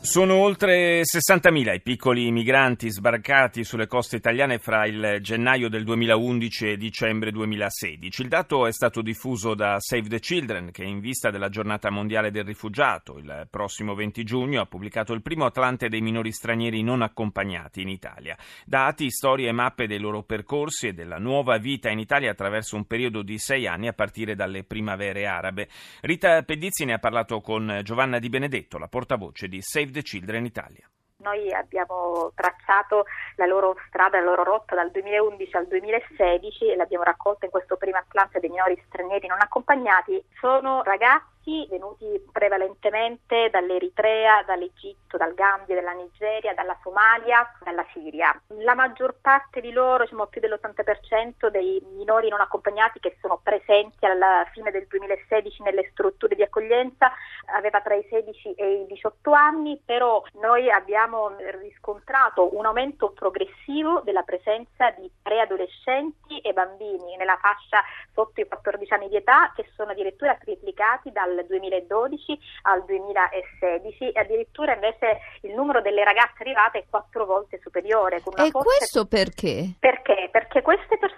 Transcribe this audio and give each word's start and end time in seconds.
Sono 0.00 0.36
oltre 0.36 1.02
60.000 1.02 1.74
i 1.74 1.80
piccoli 1.82 2.30
migranti 2.30 2.88
sbarcati 2.88 3.64
sulle 3.64 3.88
coste 3.88 4.14
italiane 4.16 4.58
fra 4.58 4.86
il 4.86 5.18
gennaio 5.20 5.68
del 5.68 5.82
2011 5.82 6.70
e 6.70 6.76
dicembre 6.76 7.32
2016. 7.32 8.22
Il 8.22 8.28
dato 8.28 8.66
è 8.66 8.72
stato 8.72 9.02
diffuso 9.02 9.54
da 9.54 9.76
Save 9.80 10.08
the 10.08 10.20
Children 10.20 10.70
che 10.70 10.84
in 10.84 11.00
vista 11.00 11.30
della 11.30 11.48
giornata 11.48 11.90
mondiale 11.90 12.30
del 12.30 12.44
rifugiato 12.44 13.18
il 13.18 13.48
prossimo 13.50 13.94
20 13.94 14.22
giugno 14.22 14.62
ha 14.62 14.66
pubblicato 14.66 15.12
il 15.12 15.20
primo 15.20 15.44
Atlante 15.44 15.88
dei 15.88 16.00
minori 16.00 16.30
stranieri 16.30 16.80
non 16.82 17.02
accompagnati 17.02 17.82
in 17.82 17.88
Italia. 17.88 18.36
Dati, 18.64 19.10
storie 19.10 19.48
e 19.48 19.52
mappe 19.52 19.88
dei 19.88 19.98
loro 19.98 20.22
percorsi 20.22 20.86
e 20.86 20.94
della 20.94 21.18
nuova 21.18 21.58
vita 21.58 21.90
in 21.90 21.98
Italia 21.98 22.30
attraverso 22.30 22.76
un 22.76 22.86
periodo 22.86 23.22
di 23.22 23.38
sei 23.38 23.66
anni 23.66 23.88
a 23.88 23.92
partire 23.92 24.36
dalle 24.36 24.62
primavere 24.62 25.26
arabe. 25.26 25.68
Rita 26.00 26.40
Pedizzi 26.44 26.84
ne 26.84 26.94
ha 26.94 26.98
parlato 26.98 27.40
con 27.40 27.80
Giovanna 27.82 28.20
Di 28.20 28.28
Benedetto, 28.28 28.78
la 28.78 28.88
portavoce 28.88 29.48
di 29.48 29.60
Save 29.60 29.86
the 29.90 30.00
the 30.00 30.02
Children 30.02 30.44
Italia. 30.44 30.88
Noi 31.20 31.52
abbiamo 31.52 32.30
tracciato 32.34 33.04
la 33.36 33.46
loro 33.46 33.76
strada, 33.88 34.18
la 34.18 34.24
loro 34.24 34.44
rotta 34.44 34.76
dal 34.76 34.90
2011 34.92 35.56
al 35.56 35.66
2016 35.66 36.70
e 36.70 36.76
l'abbiamo 36.76 37.02
raccolta 37.02 37.44
in 37.44 37.50
questo 37.50 37.76
primo 37.76 37.98
Atlante 37.98 38.38
dei 38.38 38.50
minori 38.50 38.80
stranieri 38.86 39.26
non 39.26 39.40
accompagnati. 39.40 40.22
Sono 40.38 40.82
ragazzi 40.84 41.37
migranti 41.48 41.66
venuti 41.70 42.06
prevalentemente 42.30 43.48
dall'Eritrea, 43.50 44.42
dall'Egitto, 44.46 45.16
dal 45.16 45.34
Gambia, 45.34 45.74
dalla 45.74 45.92
Nigeria, 45.92 46.52
dalla 46.54 46.78
Somalia, 46.82 47.50
dalla 47.64 47.86
Siria. 47.92 48.38
La 48.58 48.74
maggior 48.74 49.16
parte 49.20 49.60
di 49.60 49.72
loro, 49.72 50.04
diciamo 50.04 50.26
più 50.26 50.40
dell'80% 50.40 51.48
dei 51.48 51.82
minori 51.96 52.28
non 52.28 52.40
accompagnati 52.40 53.00
che 53.00 53.16
sono 53.20 53.40
presenti 53.42 54.04
alla 54.04 54.46
fine 54.52 54.70
del 54.70 54.86
2016 54.86 55.62
nelle 55.62 55.88
strutture 55.90 56.34
di 56.34 56.42
accoglienza, 56.42 57.10
aveva 57.56 57.80
tra 57.80 57.94
i 57.94 58.06
16 58.08 58.52
e 58.52 58.82
i 58.82 58.86
18 58.86 59.32
anni, 59.32 59.80
però 59.84 60.22
noi 60.40 60.70
abbiamo 60.70 61.34
riscontrato 61.60 62.56
un 62.56 62.66
aumento 62.66 63.10
progressivo 63.12 64.00
della 64.04 64.22
presenza 64.22 64.90
di 64.90 65.10
preadolescenti 65.22 66.40
e 66.40 66.52
bambini 66.52 67.16
nella 67.16 67.38
fascia 67.40 67.82
sotto 68.12 68.40
i 68.40 68.46
14 68.46 68.92
anni 68.92 69.08
di 69.08 69.16
età 69.16 69.52
che 69.54 69.70
sono 69.74 69.92
addirittura 69.92 70.34
triplicati 70.34 71.10
dal 71.12 71.37
2012 71.46 72.38
al 72.62 72.84
2016 72.84 74.10
e 74.10 74.20
addirittura 74.20 74.74
invece 74.74 75.18
il 75.42 75.54
numero 75.54 75.80
delle 75.80 76.04
ragazze 76.04 76.40
arrivate 76.40 76.78
è 76.78 76.84
quattro 76.88 77.24
volte 77.24 77.58
superiore. 77.62 78.22
e 78.36 78.50
questo 78.50 79.06
perché? 79.06 79.74
Perché? 79.78 80.28
Perché 80.30 80.62
queste 80.62 80.98
persone 80.98 81.17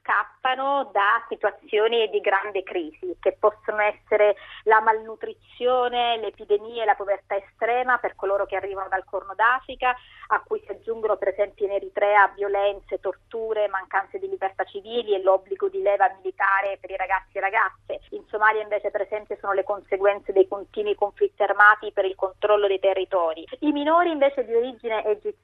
scappano 0.00 0.90
da 0.92 1.22
situazioni 1.28 2.08
di 2.08 2.20
grande 2.20 2.62
crisi 2.62 3.14
che 3.20 3.36
possono 3.38 3.80
essere 3.82 4.36
la 4.64 4.80
malnutrizione, 4.80 6.16
le 6.16 6.28
epidemie, 6.28 6.84
la 6.86 6.94
povertà 6.94 7.36
estrema 7.36 7.98
per 7.98 8.14
coloro 8.16 8.46
che 8.46 8.56
arrivano 8.56 8.88
dal 8.88 9.04
Corno 9.04 9.34
d'Africa, 9.34 9.94
a 10.28 10.42
cui 10.42 10.62
si 10.64 10.70
aggiungono 10.70 11.16
per 11.16 11.28
esempio 11.28 11.66
in 11.66 11.72
Eritrea 11.72 12.32
violenze, 12.34 13.00
torture, 13.00 13.68
mancanze 13.68 14.18
di 14.18 14.28
libertà 14.28 14.64
civili 14.64 15.14
e 15.14 15.22
l'obbligo 15.22 15.68
di 15.68 15.82
leva 15.82 16.10
militare 16.16 16.78
per 16.80 16.90
i 16.90 16.96
ragazzi 16.96 17.36
e 17.36 17.40
ragazze. 17.40 18.00
In 18.10 18.24
Somalia 18.28 18.62
invece 18.62 18.90
per 18.90 19.02
esempio 19.02 19.36
sono 19.40 19.52
le 19.52 19.64
conseguenze 19.64 20.32
dei 20.32 20.48
continui 20.48 20.94
conflitti 20.94 21.42
armati 21.42 21.92
per 21.92 22.06
il 22.06 22.14
controllo 22.14 22.66
dei 22.66 22.80
territori. 22.80 23.46
I 23.60 23.72
minori 23.72 24.10
invece 24.10 24.44
di 24.46 24.54
origine 24.54 25.04
egiziana 25.04 25.43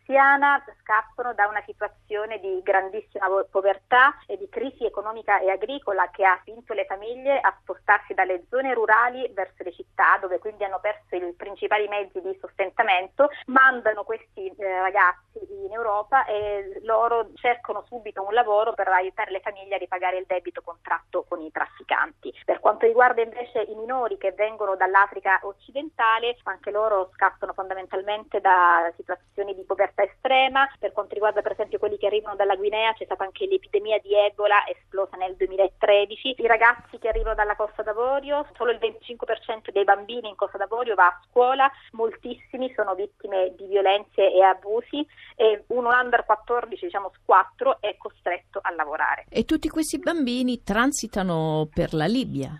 scappano 0.83 1.35
da 1.35 1.47
una 1.47 1.63
situazione 1.65 2.41
di 2.41 2.61
grandissima 2.63 3.27
povertà 3.51 4.19
e 4.27 4.37
di 4.37 4.49
crisi 4.49 4.85
economica 4.85 5.39
e 5.39 5.51
agricola 5.51 6.11
che 6.11 6.25
ha 6.25 6.39
spinto 6.41 6.73
le 6.75 6.85
famiglie 6.87 7.39
a 7.39 7.57
spostarsi 7.61 8.13
dalle 8.15 8.45
zone 8.51 8.75
rurali 8.75 9.31
verso 9.33 9.63
le 9.63 9.73
città 9.73 10.19
dove 10.21 10.39
quindi 10.39 10.65
hanno 10.65 10.81
perso 10.81 11.15
i 11.15 11.35
principali 11.35 11.87
mezzi 11.89 12.21
di 12.21 12.37
sostentamento, 12.41 13.29
mandano 13.47 14.03
questi 14.03 14.49
eh, 14.49 14.81
ragazzi 14.81 15.39
in 15.65 15.73
Europa 15.73 16.25
e 16.25 16.81
loro 16.83 17.31
cercano 17.35 17.85
subito 17.87 18.23
un 18.23 18.35
lavoro 18.35 18.73
per 18.73 18.89
aiutare 18.89 19.31
le 19.31 19.41
famiglie 19.41 19.77
a 19.77 19.79
ripagare 19.79 20.19
il 20.19 20.25
debito 20.27 20.63
contratto 20.63 21.25
con 21.29 21.41
i 21.41 21.51
trafficanti. 21.51 22.35
Per 22.45 22.59
quanto 22.61 22.87
riguarda 22.87 23.23
invece 23.23 23.61
i 23.63 23.75
minori 23.75 24.19
che 24.19 24.33
vengono 24.33 24.75
dall'Africa 24.75 25.39
occidentale, 25.43 26.37
anche 26.45 26.71
loro 26.71 27.11
scappano 27.15 27.53
fondamentalmente 27.53 28.41
da 28.41 28.93
situazioni 28.97 29.55
di 29.55 29.65
povertà 29.65 30.00
estrema. 30.03 30.69
Per 30.79 30.93
quanto 30.93 31.15
riguarda 31.15 31.43
per 31.43 31.53
esempio 31.53 31.79
quelli 31.79 31.99
che 31.99 32.07
arrivano 32.07 32.37
dalla 32.37 32.57
Guinea, 32.57 32.93
c'è 32.93 33.05
stata 33.05 33.25
anche 33.25 33.47
l'epidemia 33.47 33.99
di 33.99 34.15
Ebola 34.15 34.67
esplosa 34.67 35.17
nel 35.17 35.37
2013. 35.37 36.35
I 36.39 36.47
ragazzi 36.47 36.99
che 36.99 37.09
arrivano 37.09 37.35
dalla 37.35 37.57
Costa 37.57 37.83
d'Avorio, 37.83 38.47
solo 38.57 38.71
il 38.71 38.79
25% 38.79 39.71
dei 39.73 39.85
bambini 39.85 40.29
in 40.29 40.37
Costa 40.37 40.59
d'Avorio 40.59 40.95
va 40.95 41.07
a 41.07 41.21
scuola, 41.29 41.71
moltissimi 41.93 42.73
sono 42.75 42.95
vittime 42.95 43.55
di 43.57 43.67
violenze 43.67 44.33
e 44.33 44.43
abusi 44.43 45.07
e 45.37 45.65
un 45.69 45.87
under 45.87 46.25
14, 46.25 46.85
diciamo 46.85 47.11
4, 47.25 47.79
è 47.81 47.97
costretto 47.97 48.59
a 48.63 48.73
lavorare. 48.75 49.27
E 49.29 49.45
tutti 49.45 49.69
questi 49.69 49.99
bambini 49.99 50.63
transitano 50.63 51.69
per 51.73 51.95
la 51.95 52.07
Libia? 52.07 52.51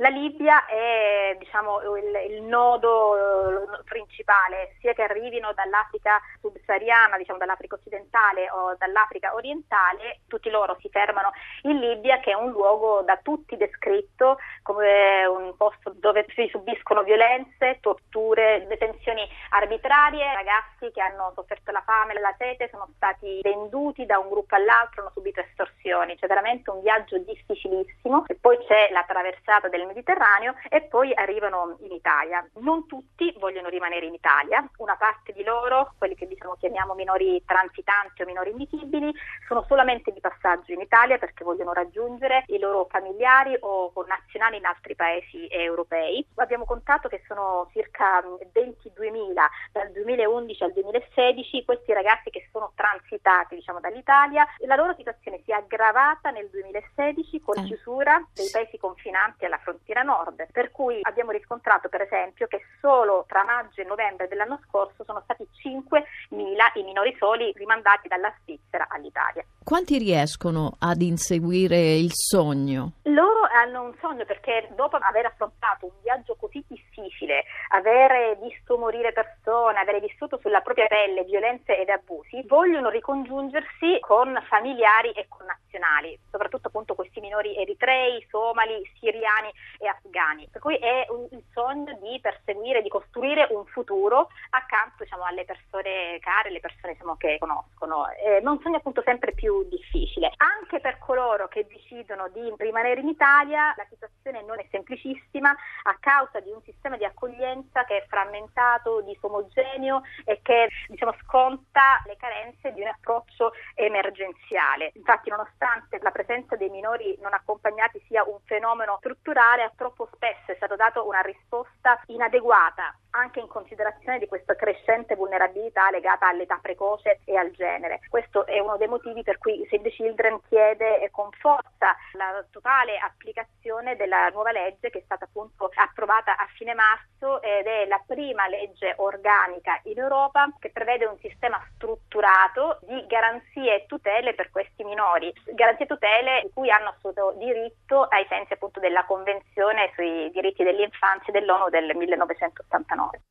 La 0.00 0.08
Libia 0.08 0.64
è 0.64 1.36
diciamo, 1.38 1.78
il, 1.96 2.32
il, 2.32 2.42
nodo 2.42 3.16
eh, 3.16 3.82
principale, 3.84 4.74
sia 4.80 4.94
che 4.94 5.02
arrivino 5.02 5.52
dall'Africa 5.52 6.18
subsahariana, 6.40 7.18
diciamo, 7.18 7.38
dall'Africa 7.38 7.74
occidentale 7.74 8.50
o 8.50 8.74
dall'Africa 8.78 9.34
orientale, 9.34 10.20
tutti 10.26 10.48
loro 10.48 10.78
si 10.80 10.88
fermano 10.88 11.32
in 11.64 11.78
Libia, 11.78 12.18
che 12.20 12.30
è 12.30 12.34
un 12.34 12.50
luogo 12.50 13.02
da 13.02 13.18
tutti 13.22 13.58
descritto 13.58 14.38
come 14.62 15.26
un 15.26 15.54
posto 15.58 15.92
dove 15.94 16.24
si 16.34 16.48
subiscono 16.50 17.02
violenze, 17.02 17.76
torture, 17.82 18.64
detenzioni 18.68 19.28
arbitrarie, 19.50 20.32
ragazzi 20.32 20.90
che 20.92 21.02
hanno 21.02 21.32
sofferto 21.34 21.72
la 21.72 21.82
fame 21.84 22.18
la 22.20 22.34
sete 22.38 22.68
sono 22.70 22.88
stati 22.96 23.40
venduti 23.42 24.06
da 24.06 24.18
un 24.18 24.30
gruppo 24.30 24.54
all'altro, 24.54 25.02
hanno 25.02 25.10
subito 25.12 25.40
estorsioni, 25.40 26.16
c'è 26.16 26.26
veramente 26.26 26.70
un 26.70 26.80
viaggio 26.80 27.18
difficilissimo. 27.18 28.24
E 28.28 28.36
poi 28.40 28.56
c'è 28.66 28.88
la 28.92 29.04
traversata 29.06 29.68
del 29.68 29.88
Mediterraneo 29.90 30.54
e 30.68 30.82
poi 30.82 31.12
arrivano 31.14 31.76
in 31.80 31.92
Italia. 31.92 32.46
Non 32.60 32.86
tutti 32.86 33.34
vogliono 33.38 33.68
rimanere 33.68 34.06
in 34.06 34.14
Italia, 34.14 34.66
una 34.78 34.96
parte 34.96 35.32
di 35.32 35.42
loro, 35.42 35.94
quelli 35.98 36.14
che 36.14 36.26
diciamo 36.26 36.56
chiamiamo 36.58 36.94
minori 36.94 37.42
transitanti 37.44 38.22
o 38.22 38.26
minori 38.26 38.50
invisibili, 38.50 39.12
sono 39.46 39.64
solamente 39.66 40.12
di 40.12 40.20
passaggio 40.20 40.72
in 40.72 40.80
Italia 40.80 41.18
perché 41.18 41.44
vogliono 41.44 41.72
raggiungere 41.72 42.44
i 42.48 42.58
loro 42.58 42.86
familiari 42.88 43.56
o 43.60 43.92
connazionali 43.92 44.56
in 44.58 44.64
altri 44.64 44.94
paesi 44.94 45.48
europei. 45.48 46.24
Abbiamo 46.36 46.64
contato 46.64 47.08
che 47.08 47.22
sono 47.26 47.68
circa 47.72 48.20
22.000 48.20 49.32
dal 49.72 49.90
2011 49.92 50.64
al 50.64 50.72
2016 50.72 51.64
questi 51.64 51.92
ragazzi 51.92 52.30
che 52.30 52.48
sono 52.52 52.72
transitati 52.74 53.56
diciamo, 53.56 53.80
dall'Italia. 53.80 54.46
La 54.66 54.76
loro 54.76 54.94
situazione 54.94 55.40
si 55.44 55.50
è 55.50 55.54
aggravata 55.54 56.30
nel 56.30 56.48
2016 56.50 57.40
con 57.40 57.54
la 57.56 57.62
eh. 57.62 57.64
chiusura 57.64 58.24
dei 58.32 58.48
paesi 58.50 58.78
confinanti 58.78 59.44
alla 59.44 59.58
frontiera 59.58 59.78
nord, 60.04 60.46
per 60.52 60.70
cui 60.70 61.00
abbiamo 61.02 61.30
riscontrato 61.30 61.88
per 61.88 62.02
esempio 62.02 62.46
che 62.46 62.60
solo 62.80 63.24
tra 63.26 63.44
maggio 63.44 63.80
e 63.80 63.84
novembre 63.84 64.28
dell'anno 64.28 64.60
scorso 64.66 65.04
sono 65.04 65.20
stati 65.24 65.46
5.000 65.64 66.38
i 66.74 66.82
minori 66.82 67.14
soli 67.18 67.52
rimandati 67.56 68.08
dalla 68.08 68.32
Svizzera 68.42 68.86
all'Italia. 68.88 69.44
Quanti 69.62 69.98
riescono 69.98 70.76
ad 70.78 71.02
inseguire 71.02 71.94
il 71.94 72.10
sogno? 72.12 72.92
Loro 73.02 73.39
hanno 73.60 73.82
un 73.82 73.94
sogno 74.00 74.24
perché 74.24 74.68
dopo 74.74 74.96
aver 74.96 75.26
affrontato 75.26 75.86
un 75.86 75.92
viaggio 76.02 76.34
così 76.36 76.64
difficile, 76.66 77.44
aver 77.68 78.38
visto 78.38 78.78
morire 78.78 79.12
persone, 79.12 79.78
aver 79.78 80.00
vissuto 80.00 80.38
sulla 80.40 80.60
propria 80.60 80.86
pelle 80.86 81.24
violenze 81.24 81.78
ed 81.78 81.88
abusi, 81.88 82.42
vogliono 82.46 82.88
ricongiungersi 82.88 83.98
con 84.00 84.38
familiari 84.48 85.10
e 85.12 85.26
connazionali, 85.28 86.18
soprattutto 86.30 86.68
appunto 86.68 86.94
questi 86.94 87.20
minori 87.20 87.56
eritrei, 87.56 88.26
somali, 88.30 88.82
siriani 88.98 89.50
e 89.78 89.88
afghani. 89.88 90.48
Per 90.50 90.60
cui 90.60 90.76
è 90.76 91.06
un, 91.10 91.26
il 91.30 91.44
sogno 91.52 91.96
di 92.00 92.18
perseguire, 92.20 92.82
di 92.82 92.88
costruire 92.88 93.46
un 93.50 93.64
futuro 93.66 94.28
accanto 94.50 95.04
diciamo, 95.04 95.24
alle 95.24 95.44
persone 95.44 96.18
care, 96.20 96.48
alle 96.48 96.60
persone 96.60 96.94
diciamo, 96.94 97.16
che 97.16 97.36
conoscono. 97.38 98.08
Eh, 98.10 98.40
ma 98.42 98.52
un 98.52 98.60
sogno 98.60 98.76
appunto 98.76 99.02
sempre 99.04 99.32
più 99.32 99.68
difficile. 99.68 100.32
Anche 100.36 100.80
per 100.80 100.98
coloro 100.98 101.48
che 101.48 101.66
decidono 101.66 102.28
di 102.28 102.52
rimanere 102.56 103.00
in 103.00 103.08
Italia 103.08 103.49
la 103.50 103.86
situazione 103.88 104.42
non 104.42 104.58
è 104.58 104.66
semplicissima 104.70 105.50
a 105.50 105.96
causa 105.98 106.40
di 106.40 106.50
un 106.50 106.62
sistema 106.62 106.96
di 106.96 107.04
accoglienza 107.04 107.84
che 107.84 107.98
è 107.98 108.06
frammentato, 108.06 109.00
disomogeneo 109.02 110.02
e 110.24 110.40
che 110.42 110.68
diciamo, 110.88 111.14
sconta 111.22 112.02
le 112.06 112.16
carenze 112.16 112.72
di 112.72 112.80
un 112.80 112.88
approccio 112.88 113.52
emergenziale. 113.74 114.92
Infatti 114.94 115.30
nonostante 115.30 115.98
la 116.00 116.10
presenza 116.10 116.56
dei 116.56 116.70
minori 116.70 117.16
non 117.20 117.34
accompagnati 117.34 118.02
sia 118.06 118.24
un 118.24 118.38
fenomeno 118.44 118.96
strutturale, 118.98 119.72
troppo 119.76 120.08
spesso 120.12 120.52
è 120.52 120.54
stato 120.56 120.76
dato 120.76 121.06
una 121.06 121.20
risposta 121.20 122.00
inadeguata 122.06 122.94
anche 123.10 123.40
in 123.40 123.48
considerazione 123.48 124.18
di 124.18 124.28
questa 124.28 124.54
crescente 124.54 125.16
vulnerabilità 125.16 125.90
legata 125.90 126.28
all'età 126.28 126.58
precoce 126.60 127.20
e 127.24 127.36
al 127.36 127.50
genere. 127.52 128.00
Questo 128.08 128.46
è 128.46 128.58
uno 128.58 128.76
dei 128.76 128.88
motivi 128.88 129.22
per 129.22 129.38
cui 129.38 129.66
Save 129.70 129.82
the 129.82 129.90
Children 129.90 130.40
chiede 130.48 131.08
con 131.10 131.30
forza 131.32 131.96
la 132.12 132.44
totale 132.50 132.98
applicazione 132.98 133.96
della 133.96 134.28
nuova 134.28 134.52
legge 134.52 134.90
che 134.90 134.98
è 134.98 135.02
stata 135.04 135.24
appunto 135.24 135.70
approvata 135.74 136.36
a 136.36 136.46
fine 136.54 136.74
marzo 136.74 137.40
ed 137.42 137.66
è 137.66 137.86
la 137.86 138.02
prima 138.06 138.46
legge 138.48 138.94
organica 138.96 139.80
in 139.84 139.98
Europa 139.98 140.48
che 140.58 140.70
prevede 140.70 141.06
un 141.06 141.18
sistema 141.18 141.60
strutturato 141.74 142.78
di 142.82 143.06
garanzie 143.06 143.74
e 143.74 143.86
tutele 143.86 144.34
per 144.34 144.50
questi 144.50 144.84
minori, 144.84 145.32
garanzie 145.52 145.84
e 145.84 145.88
tutele 145.88 146.40
di 146.44 146.50
cui 146.52 146.70
hanno 146.70 146.90
assoluto 146.90 147.34
diritto 147.36 148.04
ai 148.04 148.26
sensi 148.28 148.52
appunto 148.52 148.80
della 148.80 149.04
Convenzione 149.04 149.90
sui 149.94 150.30
diritti 150.30 150.62
dell'infanzia 150.62 151.32
dell'ONU 151.32 151.68
del 151.68 151.94
1989. 151.96 152.99
journals 153.00 153.30